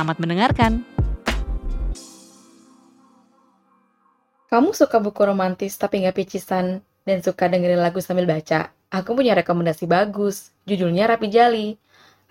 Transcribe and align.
Selamat 0.00 0.16
mendengarkan. 0.16 0.72
Kamu 4.48 4.72
suka 4.72 4.96
buku 4.96 5.20
romantis 5.28 5.76
tapi 5.76 6.00
nggak 6.00 6.16
picisan 6.16 6.80
dan 7.04 7.20
suka 7.20 7.52
dengerin 7.52 7.76
lagu 7.76 8.00
sambil 8.00 8.24
baca? 8.24 8.72
Aku 8.88 9.12
punya 9.12 9.36
rekomendasi 9.36 9.84
bagus. 9.84 10.56
Judulnya 10.64 11.04
Rapi 11.04 11.28
Jali. 11.28 11.76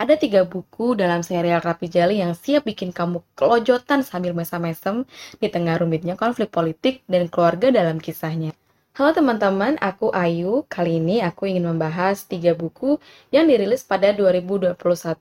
Ada 0.01 0.17
tiga 0.17 0.49
buku 0.49 0.97
dalam 0.97 1.21
serial 1.21 1.61
Rapi 1.61 1.85
Jali 1.93 2.25
yang 2.25 2.33
siap 2.33 2.65
bikin 2.65 2.89
kamu 2.89 3.21
kelojotan 3.37 4.01
sambil 4.01 4.33
mesem-mesem 4.33 5.05
di 5.37 5.53
tengah 5.53 5.77
rumitnya 5.77 6.17
konflik 6.17 6.49
politik 6.49 7.05
dan 7.05 7.29
keluarga 7.29 7.69
dalam 7.69 8.01
kisahnya. 8.01 8.49
Halo 8.97 9.13
teman-teman, 9.13 9.77
aku 9.77 10.09
Ayu. 10.09 10.65
Kali 10.65 10.97
ini 10.97 11.21
aku 11.21 11.45
ingin 11.45 11.69
membahas 11.69 12.25
tiga 12.25 12.57
buku 12.57 12.97
yang 13.29 13.45
dirilis 13.45 13.85
pada 13.85 14.09
2021 14.17 14.73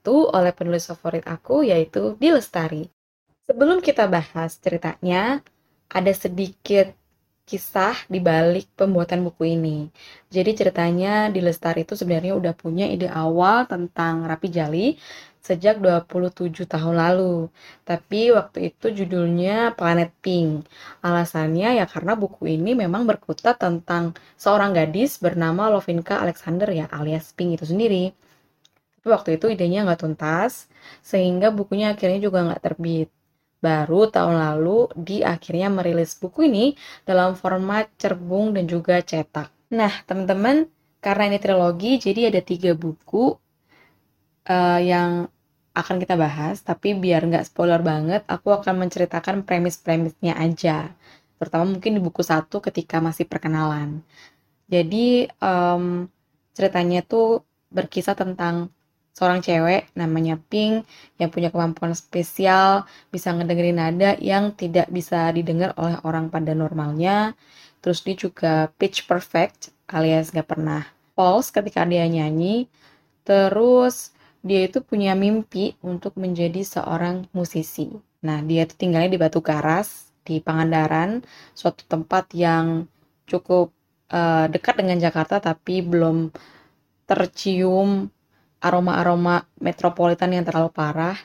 oleh 0.09 0.51
penulis 0.57 0.89
favorit 0.89 1.21
aku 1.29 1.61
yaitu 1.61 2.17
Di 2.17 2.33
Lestari. 2.33 2.89
Sebelum 3.45 3.77
kita 3.77 4.09
bahas 4.09 4.57
ceritanya, 4.57 5.45
ada 5.85 6.11
sedikit 6.17 6.89
kisah 7.49 7.97
di 8.05 8.17
balik 8.21 8.69
pembuatan 8.73 9.25
buku 9.25 9.57
ini. 9.57 9.89
Jadi 10.29 10.53
ceritanya 10.53 11.33
di 11.33 11.41
Lestari 11.41 11.81
itu 11.85 11.97
sebenarnya 11.97 12.37
udah 12.37 12.53
punya 12.57 12.85
ide 12.89 13.09
awal 13.09 13.69
tentang 13.69 14.25
Rapi 14.25 14.49
Jali 14.49 14.97
sejak 15.39 15.79
27 15.79 16.67
tahun 16.67 16.95
lalu. 16.99 17.49
Tapi 17.87 18.31
waktu 18.37 18.71
itu 18.71 18.85
judulnya 19.03 19.73
Planet 19.79 20.11
Pink. 20.23 20.67
Alasannya 21.01 21.79
ya 21.79 21.85
karena 21.89 22.13
buku 22.13 22.43
ini 22.55 22.71
memang 22.77 23.03
berkutat 23.09 23.59
tentang 23.59 24.13
seorang 24.35 24.71
gadis 24.77 25.17
bernama 25.17 25.71
Lovinka 25.73 26.19
Alexander 26.21 26.69
ya 26.69 26.85
alias 26.91 27.31
Pink 27.33 27.59
itu 27.59 27.65
sendiri. 27.67 28.11
Tapi 28.99 29.07
waktu 29.15 29.29
itu 29.39 29.45
idenya 29.47 29.87
nggak 29.87 30.01
tuntas, 30.03 30.67
sehingga 30.99 31.55
bukunya 31.55 31.95
akhirnya 31.95 32.19
juga 32.19 32.43
nggak 32.45 32.61
terbit 32.63 33.09
baru 33.59 34.07
tahun 34.07 34.35
lalu 34.39 34.87
di 34.95 35.19
akhirnya 35.19 35.67
merilis 35.67 36.15
buku 36.15 36.47
ini 36.47 36.65
dalam 37.03 37.35
format 37.35 37.91
cerbung 37.99 38.55
dan 38.55 38.65
juga 38.65 39.03
cetak. 39.03 39.51
Nah, 39.75 39.91
teman-teman, 40.07 40.71
karena 41.03 41.23
ini 41.31 41.37
trilogi, 41.43 41.99
jadi 41.99 42.31
ada 42.31 42.41
tiga 42.43 42.71
buku 42.73 43.35
uh, 44.49 44.81
yang 44.81 45.29
akan 45.77 45.95
kita 46.01 46.17
bahas, 46.19 46.59
tapi 46.65 46.97
biar 46.97 47.23
nggak 47.23 47.45
spoiler 47.47 47.79
banget, 47.79 48.25
aku 48.27 48.51
akan 48.51 48.83
menceritakan 48.83 49.45
premis-premisnya 49.45 50.35
aja. 50.35 50.91
Terutama 51.39 51.77
mungkin 51.77 51.95
di 51.95 52.01
buku 52.03 52.19
satu 52.25 52.59
ketika 52.59 52.99
masih 52.99 53.29
perkenalan. 53.29 54.03
Jadi, 54.67 55.29
um, 55.39 56.09
ceritanya 56.51 56.99
tuh 57.05 57.47
berkisah 57.71 58.17
tentang 58.17 58.73
seorang 59.15 59.43
cewek 59.43 59.91
namanya 59.99 60.39
Pink 60.39 60.87
yang 61.19 61.27
punya 61.27 61.51
kemampuan 61.51 61.91
spesial 61.91 62.87
bisa 63.11 63.35
ngedengerin 63.35 63.75
nada 63.75 64.15
yang 64.19 64.55
tidak 64.55 64.87
bisa 64.87 65.27
didengar 65.35 65.75
oleh 65.75 65.99
orang 66.07 66.31
pada 66.31 66.55
normalnya. 66.55 67.35
Terus 67.83 67.99
dia 68.03 68.15
juga 68.15 68.53
pitch 68.79 69.07
perfect 69.07 69.71
alias 69.91 70.31
gak 70.31 70.47
pernah 70.47 70.87
false 71.15 71.51
ketika 71.51 71.83
dia 71.83 72.07
nyanyi. 72.07 72.67
Terus 73.27 74.15
dia 74.39 74.65
itu 74.67 74.79
punya 74.79 75.13
mimpi 75.15 75.75
untuk 75.83 76.15
menjadi 76.15 76.63
seorang 76.63 77.27
musisi. 77.35 77.91
Nah, 78.23 78.39
dia 78.43 78.63
itu 78.67 78.75
tinggalnya 78.75 79.11
di 79.11 79.19
Batu 79.19 79.39
Karas, 79.43 80.11
di 80.23 80.39
Pangandaran, 80.39 81.23
suatu 81.55 81.83
tempat 81.87 82.31
yang 82.35 82.87
cukup 83.27 83.71
uh, 84.11 84.45
dekat 84.49 84.81
dengan 84.81 84.97
Jakarta 84.99 85.39
tapi 85.39 85.85
belum 85.85 86.33
tercium 87.05 88.09
aroma-aroma 88.59 89.47
metropolitan 89.57 90.35
yang 90.35 90.43
terlalu 90.43 90.69
parah 90.73 91.15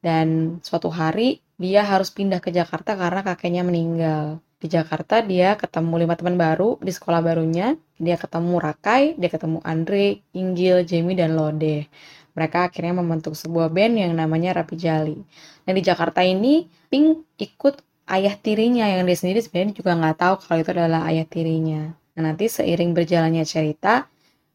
dan 0.00 0.58
suatu 0.62 0.88
hari 0.88 1.42
dia 1.60 1.84
harus 1.84 2.08
pindah 2.08 2.40
ke 2.40 2.48
Jakarta 2.48 2.96
karena 2.96 3.20
kakeknya 3.20 3.62
meninggal. 3.66 4.40
Di 4.60 4.68
Jakarta 4.68 5.20
dia 5.20 5.56
ketemu 5.56 6.04
lima 6.04 6.16
teman 6.16 6.36
baru 6.40 6.80
di 6.80 6.92
sekolah 6.92 7.20
barunya. 7.20 7.76
Dia 8.00 8.16
ketemu 8.16 8.56
Rakai, 8.56 9.16
dia 9.20 9.28
ketemu 9.28 9.60
Andre, 9.60 10.24
Inggil, 10.32 10.88
Jamie, 10.88 11.16
dan 11.16 11.36
Lode. 11.36 11.88
Mereka 12.34 12.70
akhirnya 12.70 12.94
membentuk 12.98 13.34
sebuah 13.34 13.70
band 13.70 14.00
yang 14.00 14.12
namanya 14.14 14.62
Rapi 14.62 14.76
Jali. 14.78 15.18
Dan 15.66 15.72
di 15.74 15.82
Jakarta 15.82 16.22
ini, 16.22 16.66
Pink 16.90 17.38
ikut 17.38 17.82
ayah 18.10 18.34
tirinya 18.34 18.90
yang 18.90 19.06
dia 19.06 19.14
sendiri 19.14 19.38
sebenarnya 19.38 19.74
juga 19.78 19.94
nggak 19.94 20.16
tahu 20.18 20.34
kalau 20.42 20.58
itu 20.62 20.70
adalah 20.74 21.06
ayah 21.10 21.26
tirinya. 21.26 21.94
Nah, 22.18 22.34
nanti 22.34 22.50
seiring 22.50 22.90
berjalannya 22.90 23.46
cerita, 23.46 24.10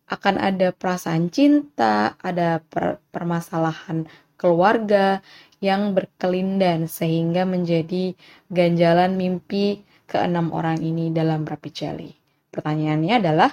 akan 0.06 0.36
ada 0.38 0.70
perasaan 0.70 1.34
cinta, 1.34 2.14
ada 2.22 2.62
per 2.62 3.02
permasalahan 3.10 4.06
keluarga 4.36 5.24
yang 5.64 5.96
berkelindan 5.96 6.86
sehingga 6.86 7.48
menjadi 7.48 8.14
ganjalan 8.52 9.18
mimpi 9.18 9.82
keenam 10.06 10.54
orang 10.54 10.78
ini 10.84 11.10
dalam 11.10 11.48
Rapi 11.48 11.70
Jali. 11.74 12.12
Pertanyaannya 12.54 13.14
adalah, 13.18 13.50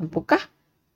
mampukah 0.00 0.42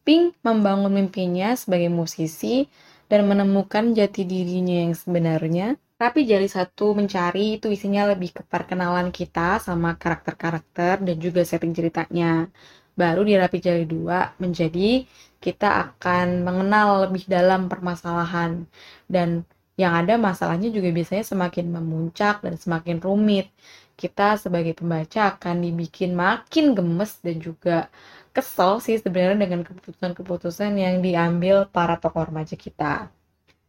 Pink 0.09 0.41
membangun 0.41 0.89
mimpinya 0.89 1.53
sebagai 1.53 1.93
musisi 1.93 2.65
dan 3.13 3.29
menemukan 3.29 3.93
jati 3.93 4.25
dirinya 4.25 4.89
yang 4.89 4.97
sebenarnya? 4.97 5.77
Rapi 6.01 6.25
Jali 6.25 6.49
satu 6.49 6.97
mencari 6.97 7.61
itu 7.61 7.69
isinya 7.69 8.09
lebih 8.09 8.41
ke 8.41 8.43
perkenalan 8.49 9.13
kita 9.13 9.61
sama 9.61 10.01
karakter-karakter 10.01 11.05
dan 11.05 11.17
juga 11.21 11.45
setting 11.45 11.77
ceritanya 11.77 12.49
baru 12.97 13.21
di 13.21 13.37
Rapi 13.37 13.61
Jali 13.61 13.85
2 13.85 14.41
menjadi 14.41 15.05
kita 15.45 15.69
akan 15.93 16.41
mengenal 16.41 17.05
lebih 17.05 17.29
dalam 17.29 17.69
permasalahan 17.69 18.65
dan 19.13 19.45
yang 19.77 19.93
ada 19.93 20.17
masalahnya 20.17 20.73
juga 20.73 20.89
biasanya 20.89 21.23
semakin 21.29 21.69
memuncak 21.69 22.41
dan 22.41 22.57
semakin 22.57 22.97
rumit. 23.05 23.53
Kita 23.93 24.41
sebagai 24.41 24.73
pembaca 24.73 25.37
akan 25.37 25.63
dibikin 25.63 26.17
makin 26.17 26.73
gemes 26.73 27.21
dan 27.21 27.37
juga 27.45 27.93
kesel 28.39 28.79
sih 28.79 29.03
sebenarnya 29.03 29.51
dengan 29.51 29.67
keputusan-keputusan 29.67 30.79
yang 30.79 31.03
diambil 31.03 31.67
para 31.67 31.99
tokoh 31.99 32.23
remaja 32.31 32.55
kita. 32.55 33.11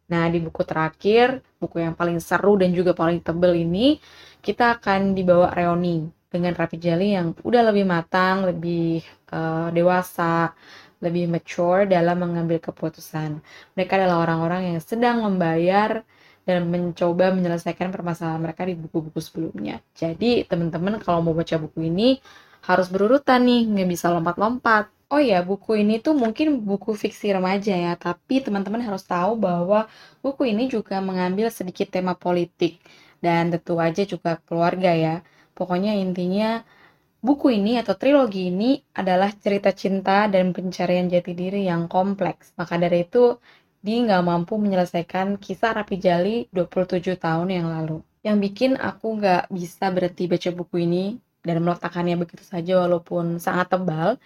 Nah, 0.10 0.24
di 0.30 0.38
buku 0.38 0.62
terakhir, 0.62 1.42
buku 1.58 1.82
yang 1.82 1.98
paling 1.98 2.22
seru 2.22 2.54
dan 2.62 2.70
juga 2.74 2.94
paling 2.94 3.22
tebel 3.22 3.66
ini, 3.66 3.98
kita 4.46 4.78
akan 4.78 5.18
dibawa 5.18 5.50
reuni 5.54 6.06
dengan 6.30 6.54
Rapi 6.54 6.78
Jali 6.78 7.18
yang 7.18 7.34
udah 7.42 7.62
lebih 7.74 7.86
matang, 7.90 8.46
lebih 8.46 9.02
uh, 9.34 9.74
dewasa, 9.74 10.54
lebih 11.02 11.26
mature 11.30 11.90
dalam 11.90 12.22
mengambil 12.22 12.62
keputusan. 12.62 13.42
Mereka 13.74 13.98
adalah 13.98 14.26
orang-orang 14.26 14.74
yang 14.74 14.80
sedang 14.82 15.26
membayar 15.26 16.06
dan 16.46 16.66
mencoba 16.70 17.30
menyelesaikan 17.30 17.94
permasalahan 17.94 18.42
mereka 18.42 18.66
di 18.66 18.74
buku-buku 18.74 19.22
sebelumnya. 19.22 19.82
Jadi 19.94 20.46
teman-teman 20.50 20.98
kalau 21.02 21.22
mau 21.22 21.38
baca 21.38 21.56
buku 21.62 21.86
ini 21.86 22.18
harus 22.68 22.88
berurutan 22.94 23.40
nih, 23.48 23.62
nggak 23.72 23.90
bisa 23.94 24.08
lompat-lompat. 24.16 24.84
Oh 25.10 25.18
ya, 25.18 25.42
buku 25.42 25.82
ini 25.82 25.98
tuh 26.06 26.14
mungkin 26.14 26.48
buku 26.70 26.94
fiksi 26.94 27.34
remaja 27.34 27.74
ya, 27.86 27.94
tapi 27.98 28.46
teman-teman 28.46 28.82
harus 28.88 29.04
tahu 29.14 29.32
bahwa 29.42 29.90
buku 30.24 30.42
ini 30.54 30.70
juga 30.70 31.02
mengambil 31.02 31.48
sedikit 31.50 31.88
tema 31.90 32.14
politik 32.14 32.78
dan 33.26 33.50
tentu 33.54 33.74
aja 33.82 34.04
juga 34.06 34.38
keluarga 34.48 34.92
ya. 34.94 35.16
Pokoknya 35.58 35.92
intinya 35.98 36.62
buku 37.26 37.48
ini 37.58 37.72
atau 37.82 37.96
trilogi 38.02 38.54
ini 38.54 38.80
adalah 39.02 39.30
cerita 39.44 39.70
cinta 39.82 40.30
dan 40.34 40.46
pencarian 40.56 41.08
jati 41.14 41.32
diri 41.42 41.62
yang 41.72 41.90
kompleks. 41.90 42.54
Maka 42.60 42.78
dari 42.84 42.98
itu, 43.08 43.42
dia 43.86 43.98
nggak 44.06 44.24
mampu 44.30 44.54
menyelesaikan 44.60 45.28
kisah 45.44 45.72
Rapi 45.78 45.96
Jali 46.06 46.36
27 46.52 47.16
tahun 47.26 47.50
yang 47.58 47.68
lalu. 47.76 47.98
Yang 48.28 48.38
bikin 48.46 48.72
aku 48.76 49.08
nggak 49.20 49.44
bisa 49.58 49.86
berhenti 49.96 50.24
baca 50.32 50.50
buku 50.52 50.76
ini 50.88 51.04
dan 51.46 51.56
meletakkannya 51.64 52.16
begitu 52.20 52.44
saja 52.44 52.84
walaupun 52.84 53.40
sangat 53.40 53.72
tebal 53.72 54.20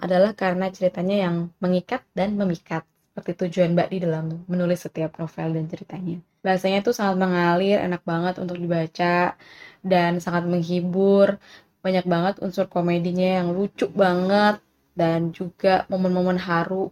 adalah 0.00 0.32
karena 0.32 0.72
ceritanya 0.72 1.28
yang 1.28 1.36
mengikat 1.60 2.00
dan 2.16 2.34
memikat 2.38 2.86
seperti 3.10 3.46
tujuan 3.46 3.76
Mbak 3.76 3.88
di 3.92 3.98
dalam 4.00 4.24
menulis 4.48 4.80
setiap 4.86 5.18
novel 5.20 5.60
dan 5.60 5.66
ceritanya. 5.68 6.16
Bahasanya 6.40 6.80
tuh 6.80 6.96
sangat 6.96 7.20
mengalir, 7.20 7.76
enak 7.82 8.00
banget 8.06 8.40
untuk 8.40 8.56
dibaca, 8.56 9.36
dan 9.84 10.22
sangat 10.24 10.48
menghibur. 10.48 11.36
Banyak 11.84 12.06
banget 12.08 12.34
unsur 12.40 12.64
komedinya 12.70 13.44
yang 13.44 13.52
lucu 13.52 13.92
banget, 13.92 14.62
dan 14.96 15.36
juga 15.36 15.84
momen-momen 15.92 16.38
haru 16.40 16.88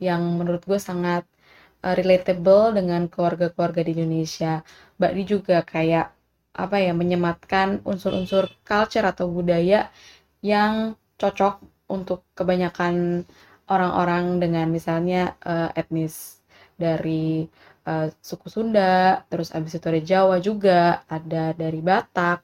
yang 0.00 0.20
menurut 0.36 0.62
gue 0.64 0.76
sangat 0.76 1.24
uh, 1.84 1.94
relatable 1.96 2.76
dengan 2.76 3.08
keluarga-keluarga 3.08 3.80
di 3.84 3.92
Indonesia. 3.96 4.60
Mbak 5.00 5.12
Di 5.16 5.22
juga 5.24 5.56
kayak 5.64 6.06
apa 6.54 6.76
ya 6.82 6.92
menyematkan 6.92 7.82
unsur-unsur 7.86 8.50
culture 8.66 9.06
atau 9.06 9.30
budaya 9.30 9.88
yang 10.42 10.98
cocok 11.20 11.62
untuk 11.90 12.26
kebanyakan 12.34 13.24
orang-orang 13.70 14.42
dengan 14.42 14.66
misalnya 14.70 15.38
uh, 15.46 15.70
etnis 15.78 16.42
dari 16.74 17.46
uh, 17.86 18.08
suku 18.18 18.48
Sunda, 18.50 19.22
terus 19.30 19.52
abis 19.54 19.78
itu 19.78 19.86
ada 19.86 20.02
Jawa 20.02 20.36
juga, 20.42 21.04
ada 21.06 21.52
dari 21.54 21.78
Batak, 21.78 22.38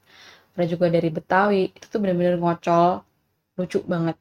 ada 0.55 0.65
juga 0.69 0.87
dari 0.93 1.09
Betawi. 1.11 1.73
Itu 1.73 1.87
tuh 1.91 1.99
bener-bener 2.05 2.37
ngocol, 2.39 3.03
lucu 3.59 3.81
banget. 3.89 4.17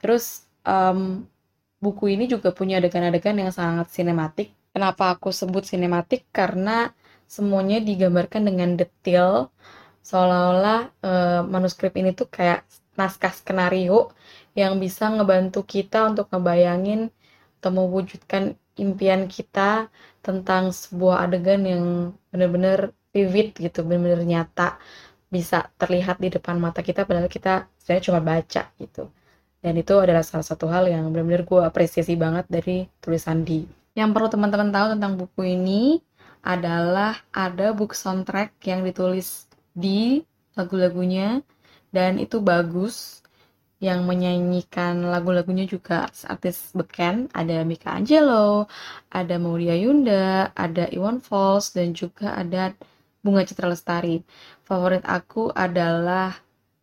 Terus 0.00 0.46
um, 0.64 1.26
buku 1.82 2.14
ini 2.14 2.30
juga 2.30 2.54
punya 2.54 2.78
adegan-adegan 2.78 3.36
yang 3.38 3.52
sangat 3.52 3.90
sinematik. 3.90 4.54
Kenapa 4.72 5.18
aku 5.18 5.28
sebut 5.34 5.66
sinematik? 5.68 6.24
Karena 6.32 6.88
semuanya 7.32 7.80
digambarkan 7.80 8.44
dengan 8.44 8.76
detail, 8.76 9.48
seolah-olah 10.04 10.80
uh, 11.00 11.40
manuskrip 11.48 11.96
ini 11.96 12.12
tuh 12.12 12.28
kayak 12.28 12.68
naskah 12.92 13.32
skenario 13.32 14.12
yang 14.52 14.76
bisa 14.76 15.08
ngebantu 15.08 15.64
kita 15.64 16.12
untuk 16.12 16.28
ngebayangin 16.28 17.08
atau 17.56 17.70
mewujudkan 17.72 18.52
impian 18.76 19.24
kita 19.32 19.88
tentang 20.20 20.76
sebuah 20.76 21.24
adegan 21.24 21.64
yang 21.64 21.84
benar-benar 22.28 22.92
vivid 23.16 23.56
gitu, 23.56 23.80
benar-benar 23.80 24.20
nyata, 24.28 24.76
bisa 25.32 25.72
terlihat 25.80 26.20
di 26.20 26.28
depan 26.28 26.60
mata 26.60 26.84
kita 26.84 27.08
padahal 27.08 27.32
kita 27.32 27.64
sebenarnya 27.80 28.04
cuma 28.12 28.20
baca 28.20 28.62
gitu. 28.76 29.08
Dan 29.62 29.78
itu 29.80 29.94
adalah 29.96 30.20
salah 30.20 30.44
satu 30.44 30.68
hal 30.68 30.84
yang 30.90 31.08
benar-benar 31.08 31.48
gue 31.48 31.60
apresiasi 31.64 32.12
banget 32.12 32.44
dari 32.52 32.84
tulisan 33.00 33.40
di. 33.40 33.64
Yang 33.96 34.10
perlu 34.12 34.28
teman-teman 34.28 34.68
tahu 34.68 34.86
tentang 34.98 35.12
buku 35.16 35.40
ini 35.48 36.02
adalah 36.42 37.22
ada 37.30 37.70
book 37.70 37.94
soundtrack 37.94 38.58
yang 38.66 38.82
ditulis 38.82 39.46
di 39.72 40.26
lagu-lagunya 40.58 41.40
dan 41.94 42.18
itu 42.18 42.42
bagus 42.42 43.22
yang 43.82 44.06
menyanyikan 44.06 45.02
lagu-lagunya 45.10 45.66
juga 45.66 46.06
artis 46.30 46.70
beken 46.70 47.26
ada 47.34 47.66
Mika 47.66 47.90
Angelo, 47.98 48.70
ada 49.10 49.34
Maudia 49.42 49.74
Yunda, 49.74 50.54
ada 50.54 50.86
Iwan 50.86 51.18
Fals 51.18 51.74
dan 51.74 51.90
juga 51.90 52.38
ada 52.38 52.78
Bunga 53.22 53.42
Citra 53.42 53.66
Lestari. 53.66 54.22
Favorit 54.62 55.02
aku 55.02 55.50
adalah 55.50 56.38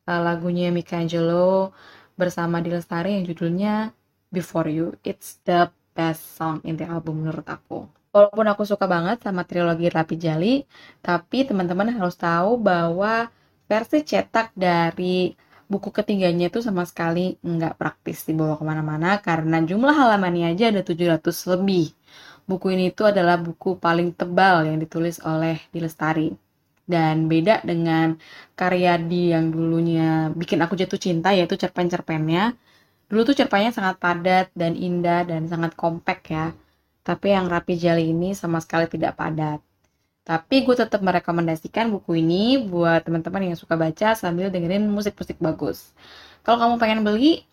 uh, 0.07 0.21
lagunya 0.23 0.71
Mika 0.75 0.99
Angelo 0.99 1.71
bersama 2.19 2.59
Di 2.59 2.67
Lestari 2.67 3.15
yang 3.15 3.23
judulnya 3.23 3.95
Before 4.27 4.67
You. 4.67 4.99
It's 5.07 5.39
the 5.47 5.71
best 5.95 6.35
song 6.35 6.59
in 6.67 6.75
the 6.75 6.87
album 6.87 7.23
menurut 7.23 7.47
aku. 7.47 7.98
Walaupun 8.09 8.45
aku 8.51 8.63
suka 8.65 8.85
banget 8.89 9.17
sama 9.25 9.41
trilogi 9.49 9.85
Rapi 9.85 10.15
Jali, 10.17 10.65
tapi 11.05 11.45
teman-teman 11.45 11.93
harus 11.93 12.15
tahu 12.17 12.57
bahwa 12.57 13.29
versi 13.69 14.01
cetak 14.01 14.47
dari 14.57 15.37
buku 15.71 15.89
ketiganya 15.93 16.49
itu 16.49 16.59
sama 16.65 16.83
sekali 16.89 17.37
nggak 17.45 17.77
praktis 17.77 18.25
dibawa 18.25 18.57
ke 18.57 18.65
mana-mana 18.65 19.21
karena 19.21 19.61
jumlah 19.69 19.93
halamannya 19.93 20.45
aja 20.57 20.65
ada 20.73 20.81
700 20.81 21.37
lebih. 21.53 21.93
Buku 22.49 22.73
ini 22.73 22.89
itu 22.89 23.05
adalah 23.05 23.37
buku 23.37 23.77
paling 23.77 24.09
tebal 24.17 24.65
yang 24.65 24.77
ditulis 24.81 25.21
oleh 25.21 25.61
Dilestari. 25.69 26.33
Dan 26.93 27.29
beda 27.29 27.61
dengan 27.61 28.17
karya 28.57 28.97
di 28.97 29.29
yang 29.33 29.53
dulunya 29.53 30.33
bikin 30.33 30.59
aku 30.65 30.73
jatuh 30.81 30.97
cinta 30.97 31.29
yaitu 31.37 31.53
cerpen-cerpennya. 31.61 32.57
Dulu 33.09 33.21
tuh 33.29 33.37
cerpennya 33.39 33.71
sangat 33.77 33.95
padat 34.03 34.47
dan 34.57 34.73
indah 34.73 35.21
dan 35.29 35.45
sangat 35.51 35.77
kompak 35.77 36.19
ya. 36.33 36.45
Tapi 37.03 37.33
yang 37.33 37.49
Rapi 37.49 37.79
Jali 37.79 38.11
ini 38.11 38.35
sama 38.37 38.59
sekali 38.61 38.85
tidak 38.85 39.17
padat. 39.17 39.59
Tapi 40.29 40.61
gue 40.61 40.75
tetap 40.77 41.01
merekomendasikan 41.01 41.89
buku 41.89 42.21
ini 42.21 42.61
buat 42.61 43.01
teman-teman 43.01 43.49
yang 43.49 43.57
suka 43.57 43.73
baca 43.73 44.13
sambil 44.13 44.53
dengerin 44.53 44.85
musik-musik 44.85 45.41
bagus. 45.41 45.89
Kalau 46.45 46.61
kamu 46.61 46.75
pengen 46.77 47.01
beli, 47.01 47.43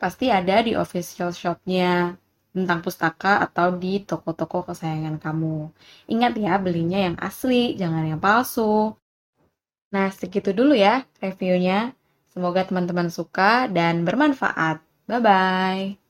pasti 0.00 0.32
ada 0.32 0.64
di 0.64 0.72
official 0.72 1.30
shopnya 1.36 2.16
tentang 2.52 2.80
pustaka 2.84 3.40
atau 3.44 3.76
di 3.76 4.00
toko-toko 4.04 4.64
kesayangan 4.72 5.20
kamu. 5.20 5.72
Ingat 6.08 6.32
ya, 6.40 6.56
belinya 6.56 7.00
yang 7.00 7.16
asli, 7.20 7.76
jangan 7.76 8.04
yang 8.08 8.20
palsu. 8.20 8.96
Nah, 9.92 10.08
segitu 10.08 10.56
dulu 10.56 10.72
ya 10.72 11.04
reviewnya. 11.20 11.92
Semoga 12.32 12.64
teman-teman 12.64 13.12
suka 13.12 13.68
dan 13.68 14.08
bermanfaat. 14.08 14.80
Bye-bye. 15.04 16.01